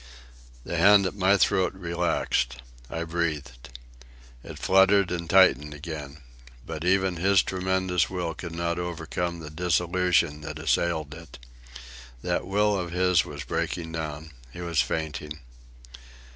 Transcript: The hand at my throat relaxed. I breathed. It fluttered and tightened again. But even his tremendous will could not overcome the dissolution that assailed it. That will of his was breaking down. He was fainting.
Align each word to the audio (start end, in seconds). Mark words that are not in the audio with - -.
The 0.63 0.77
hand 0.77 1.05
at 1.05 1.13
my 1.13 1.37
throat 1.37 1.75
relaxed. 1.75 2.63
I 2.89 3.03
breathed. 3.03 3.69
It 4.43 4.57
fluttered 4.57 5.11
and 5.11 5.29
tightened 5.29 5.75
again. 5.75 6.21
But 6.65 6.83
even 6.83 7.17
his 7.17 7.43
tremendous 7.43 8.09
will 8.09 8.33
could 8.33 8.55
not 8.55 8.79
overcome 8.79 9.41
the 9.41 9.51
dissolution 9.51 10.41
that 10.41 10.57
assailed 10.57 11.13
it. 11.13 11.37
That 12.23 12.47
will 12.47 12.75
of 12.79 12.89
his 12.91 13.25
was 13.25 13.43
breaking 13.43 13.91
down. 13.91 14.31
He 14.51 14.61
was 14.61 14.81
fainting. 14.81 15.37